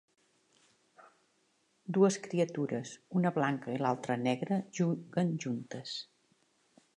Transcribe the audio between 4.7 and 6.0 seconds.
juguen juntes.